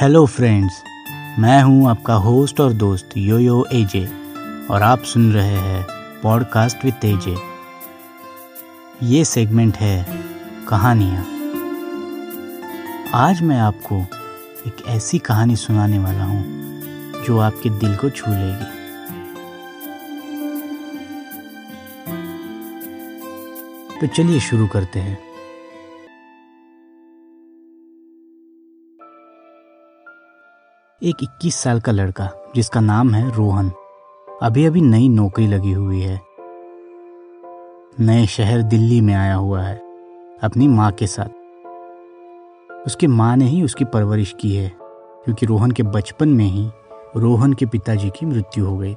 [0.00, 0.82] Hello friends
[1.38, 4.04] मैं हूँ आपका होस्ट और दोस्त यो यो एजे
[4.70, 5.86] और आप सुन रहे हैं
[6.22, 7.36] पॉडकास्ट विद एजे
[9.02, 10.06] ये सेगमेंट है
[10.68, 11.26] कहानियाँ।
[13.14, 14.00] आज मैं आपको
[14.66, 16.44] एक ऐसी कहानी सुनाने वाला हूँ
[17.24, 18.64] जो आपके दिल को छू लेगी।
[24.00, 25.25] तो चलिए शुरू करते हैं।
[31.02, 33.72] एक 21 साल का लड़का, जिसका नाम है रोहन।
[34.42, 36.20] अभी अभी नई नौकरी लगी हुई है।
[38.00, 39.76] नए शहर दिल्ली में आया हुआ है,
[40.42, 41.28] अपनी माँ के साथ।
[42.86, 44.72] उसके माँ ने ही उसकी परवरिश की है,
[45.24, 46.70] क्योंकि रोहन के बचपन में ही
[47.16, 48.94] रोहन के पिताजी की मृत्यु हो गई।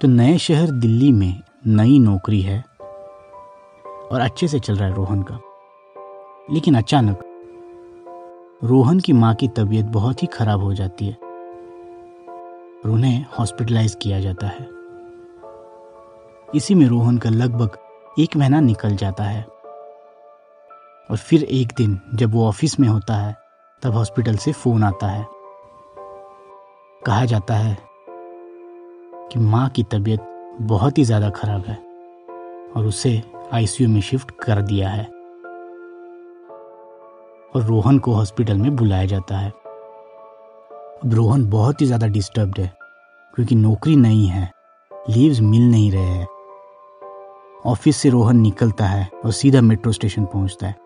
[0.00, 2.64] तो नए शहर दिल्ली में नई नौकरी है,
[4.12, 5.40] और अच्छे से चल रहा है रोहन का।
[6.50, 7.33] लेकिन अचानक
[8.64, 11.14] रोहन की माँ की तबीयत बहुत ही खराब हो जाती है।
[12.84, 14.68] और उन्हें हॉस्पिटलाइज किया जाता है।
[16.54, 17.76] इसी में रोहन का लगभग
[18.18, 19.42] एक महीना निकल जाता है।
[21.10, 23.36] और फिर एक दिन जब वो ऑफ़िस में होता है,
[23.82, 25.26] तब हॉस्पिटल से फ़ोन आता है।
[27.06, 27.78] कहा जाता है
[29.32, 31.76] कि माँ की तबीयत बहुत ही ज़्यादा खराब है
[32.76, 33.22] और उसे
[33.52, 35.13] आईसीयू में शिफ्ट कर दिया है।
[37.54, 39.50] और रोहन को हॉस्पिटल में बुलाया जाता है।
[41.04, 42.72] अब रोहन बहुत ही ज़्यादा डिस्टर्ब्ड है,
[43.34, 44.50] क्योंकि नौकरी नहीं है
[45.10, 46.26] लीव्स मिल नहीं रहे हैं।
[47.66, 50.76] ऑफ़िस से रोहन निकलता है और सीधा मेट्रो स्टेशन पहुँचता है।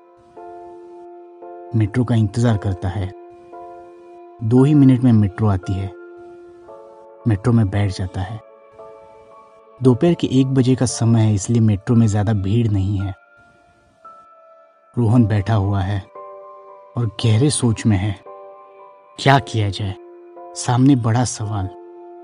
[1.76, 3.10] मेट्रो का इंतज़ार करता है।
[4.44, 5.90] दो ही मिनट में मेट्रो आती है।
[7.28, 8.40] मेट्रो में बैठ जाता है।
[9.80, 13.14] दोपहर के एक बजे का समय है, इसलिए मेट्रो में ज़्यादा भीड़ नहीं है।
[14.96, 16.02] रोहन बैठा हुआ है।
[16.98, 18.20] और गहरे सोच में है।
[19.18, 19.94] क्या किया जाए?
[20.38, 21.68] सामने बड़ा सवाल।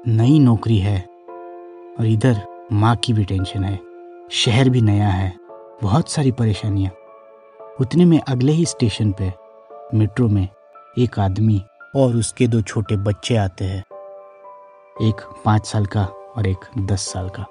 [0.06, 1.08] नई नौकरी है
[1.98, 3.80] और इधर माँ की भी टेंशन है।
[4.30, 5.36] शहर भी नया है।
[5.82, 6.90] बहुत सारी परेशानियाँ।
[7.80, 9.32] उतने में अगले ही स्टेशन पे,
[9.94, 10.48] मेट्रो में,
[10.98, 11.62] एक आदमी
[11.96, 13.84] और उसके दो छोटे बच्चे आते हैं।
[15.08, 17.42] एक पाँच साल का और एक दस साल का।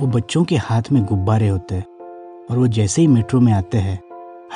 [0.00, 1.86] वो बच्चों के हाथ में गुब्बारे होते हैं
[2.50, 4.05] और वो जैसे ही मेट्रो में आते हैं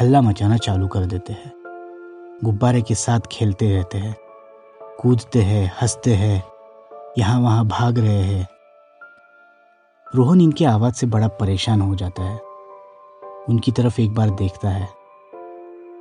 [0.00, 1.52] हल्ला मचाना चालू कर देते हैं।
[2.44, 4.16] गुब्बारे के साथ खेलते रहते हैं।
[5.00, 6.44] कूदते हैं, हँसते हैं,
[7.18, 8.48] यहाँ वहाँ भाग रहे हैं।
[10.14, 12.40] रोहन इनकी आवाज़ से बड़ा परेशान हो जाता है।
[13.48, 14.88] उनकी तरफ़ एक बार देखता है।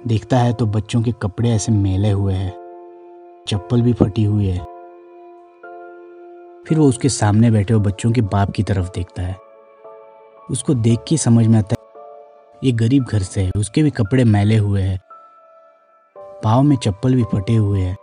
[0.07, 2.53] देखता है तो बच्चों के कपड़े ऐसे मेले हुए हैं।
[3.47, 4.65] चप्पल भी फटी हुई है।
[6.63, 9.37] फिर वो उसके सामने बैठे हुए बच्चों के बाप की तरफ़ देखता है।
[10.51, 11.78] उसको देख के समझ में आता है
[12.61, 14.99] ये गरीब घर से है, उसके भी कपड़े मैले हुए हैं।
[16.43, 17.97] पाव में चप्पल भी फटे हुए हैं।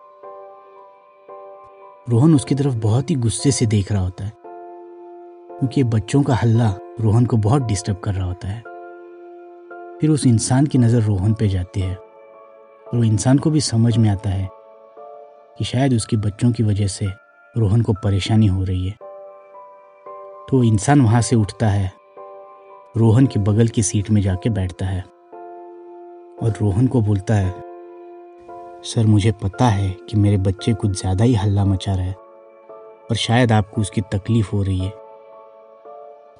[2.10, 4.32] रोहन उसकी तरफ़ बहुत ही गुस्से से देख रहा होता है,
[5.50, 6.68] क्योंकि बच्चों का हल्ला
[7.00, 8.62] रोहन को बहुत डिस्टर्ब कर रहा होता है।
[10.00, 13.96] फिर उस इंसान की नज़र रोहन पे जाती है, और वो इंसान को भी समझ
[13.96, 14.48] में आता है
[15.58, 17.06] कि शायद उसके बच्चों की वजह से
[17.54, 18.96] रोहन को परेशानी हो रही है।
[20.50, 21.92] तो इंसान वहाँ से उठता है
[22.96, 25.00] रोहन की बगल की सीट में जाके बैठता है
[26.42, 27.50] और रोहन को बोलता है,
[28.84, 33.16] सर, मुझे पता है कि मेरे बच्चे कुछ ज़्यादा ही हल्ला मचा रहा है और
[33.16, 34.90] शायद आपको उसकी तकलीफ़ हो रही है।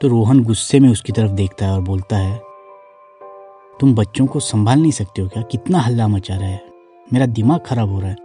[0.00, 2.40] तो रोहन गुस्से में उसकी तरफ़ देखता है और बोलता है,
[3.80, 5.42] तुम बच्चों को संभाल नहीं सकते हो क्या?
[5.42, 6.62] कितना हल्ला मचा रहा है?
[7.12, 8.16] मेरा दिमाग खराब हो रहा है।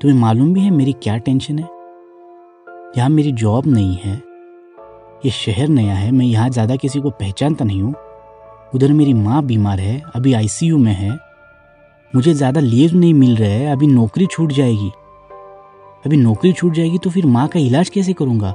[0.00, 1.68] तुम्हें मालूम भी है मेरी क्या टेंशन है?
[2.98, 4.29] यहाँ मेरी जॉब नहीं है।
[5.24, 7.94] ये शहर नया है, मैं यहाँ ज़्यादा किसी को पहचानता नहीं हूँ।
[8.74, 11.10] उधर मेरी माँ बीमार है, अभी आईसीयू में है।
[12.12, 14.90] मुझे ज़्यादा लीव नहीं मिल रहा है, अभी नौकरी छूट जाएगी।
[16.06, 18.54] अभी नौकरी छूट जाएगी तो फिर माँ का इलाज कैसे करूँगा?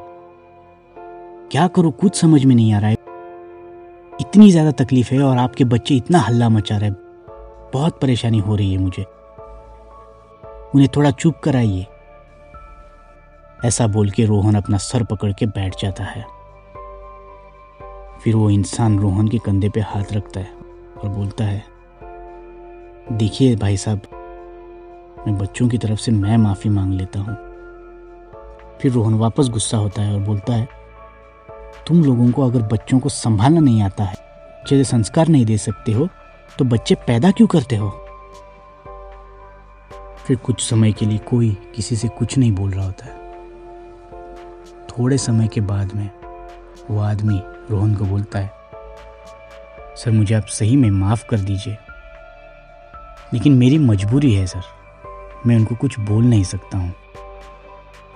[1.52, 2.98] क्या करूँ, कुछ समझ में नहीं आ रहा है।
[4.22, 6.92] इतनी ज़्यादा तकलीफ़ है और आपके बच्चे इतना हल्ला मचा रहे
[7.74, 9.04] बहुत परेशानी हो रही है मुझे।
[10.76, 11.86] उन्हें थोड़ा चुप कराइए।
[13.66, 16.26] ऐसा बोल के रोहन अपना सर पकड़ के बैठ जाता है।
[18.26, 20.54] फिर वो इंसान रोहन के कंधे पे हाथ रखता है
[20.98, 21.64] और बोलता है,
[23.12, 24.02] देखिए भाई साहब,
[25.28, 27.36] मैं बच्चों की तरफ़ से मैं माफ़ी मांग लेता हूँ।
[28.82, 30.68] फिर रोहन वापस गुस्सा होता है और बोलता है,
[31.88, 34.16] तुम लोगों को अगर बच्चों को संभालना नहीं आता है,
[34.68, 36.10] जैसे संस्कार नहीं दे सकते हो
[36.60, 37.90] तो बच्चे पैदा क्यों करते हो?
[40.18, 43.24] फिर कुछ समय के लिए कोई किसी से कुछ नहीं बोल रहा होता है।
[44.90, 46.10] थोड़े समय के बाद में
[46.92, 47.42] वो आदमी
[47.72, 48.52] रोहन को बोलता है,
[49.96, 51.78] सर, मुझे आप सही में माफ़ कर दीजिए।
[53.34, 54.62] लेकिन मेरी मजबूरी है, सर।
[55.48, 56.94] मैं उनको कुछ बोल नहीं सकता हूँ।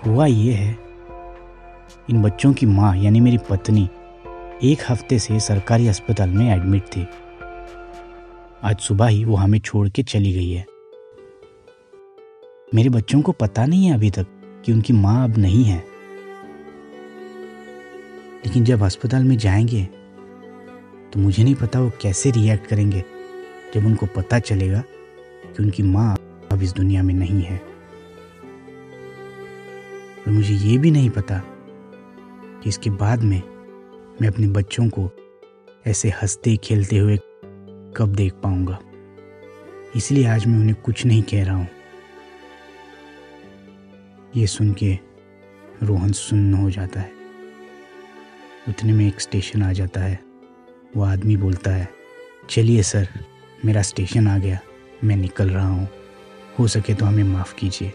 [0.05, 0.77] हुआ ये है,
[2.09, 3.89] इन बच्चों की माँ, यानी मेरी पत्नी,
[4.63, 7.07] एक हफ़्ते से सरकारी अस्पताल में एडमिट थी।
[8.63, 10.65] आज सुबह ही वो हमें छोड़ के चली गई है।
[12.75, 14.27] मेरे बच्चों को पता नहीं है अभी तक
[14.65, 15.88] कि उनकी माँ अब नहीं है।
[18.45, 19.83] लेकिन जब अस्पताल में जाएँगे
[21.13, 23.03] तो मुझे नहीं पता वो कैसे रिएक्ट करेंगे।
[23.73, 24.79] जब उनको पता चलेगा
[25.45, 26.15] कि उनकी माँ
[26.51, 27.57] अब इस दुनिया में नहीं है।
[30.19, 31.41] और मुझे ये भी नहीं पता
[32.63, 33.41] कि इसके बाद में
[34.21, 35.09] मैं अपने बच्चों को
[35.87, 37.17] ऐसे हँसते खेलते हुए
[37.97, 38.79] कब देख पाऊँगा।
[39.95, 41.67] इसलिए आज मैं उन्हें कुछ नहीं कह रहा हूँ।
[44.35, 44.97] ये सुन के
[45.83, 47.18] रोहन सुन्न हो जाता है।
[48.67, 50.19] उतने में एक स्टेशन आ जाता है।
[50.97, 51.89] वो आदमी बोलता है,
[52.49, 53.07] चलिए सर,
[53.65, 54.59] मेरा स्टेशन आ गया।
[55.03, 55.89] मैं निकल रहा हूँ।
[56.59, 57.93] हो सके तो हमें माफ़ कीजिए।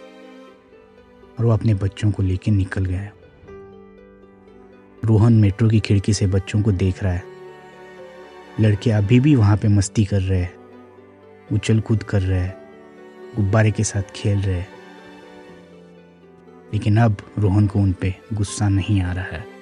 [1.39, 3.11] और वो अपने बच्चों को लेकर निकल गया।
[5.05, 7.25] रोहन मेट्रो की खिड़की से बच्चों को देख रहा है।
[8.61, 10.55] लड़के अभी भी वहाँ पे मस्ती कर रहे हैं।
[11.53, 12.57] उछल कूद कर रहे हैं।
[13.37, 14.69] गुब्बारे के साथ खेल रहे हैं।
[16.73, 19.54] लेकिन अब रोहन को उन पे गुस्सा नहीं आ रहा है।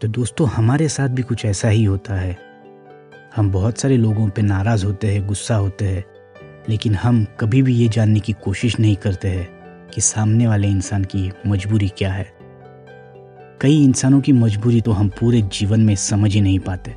[0.00, 2.36] तो दोस्तों, हमारे साथ भी कुछ ऐसा ही होता है।
[3.36, 6.04] हम बहुत सारे लोगों पे नाराज़ होते हैं, गुस्सा होते हैं,
[6.68, 9.46] लेकिन हम कभी भी ये जानने की कोशिश नहीं करते हैं
[9.88, 12.26] कि सामने वाले इंसान की मजबूरी क्या है।
[13.60, 16.90] कई इंसानों की मजबूरी तो हम पूरे जीवन में समझ ही नहीं पाते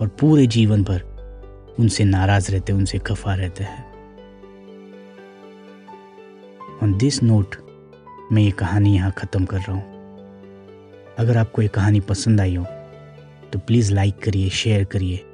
[0.00, 1.02] और पूरे जीवन भर
[1.80, 3.84] उनसे नाराज़ रहते उनसे खफा रहते हैं।
[6.82, 7.56] ऑन दिस नोट
[8.32, 9.87] मैं ये कहानी यहाँ ख़त्म कर रहा हूँ।
[11.18, 12.64] अगर आपको ये कहानी पसंद आई हो
[13.52, 15.24] तो प्लीज़ लाइक करिए, शेयर करिए।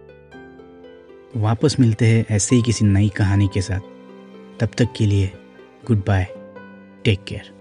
[1.37, 3.81] वापस मिलते हैं ऐसे ही किसी नई कहानी के साथ।
[4.61, 5.31] तब तक के लिए,
[5.87, 6.27] गुड बाय,
[7.05, 7.54] टेक केयर।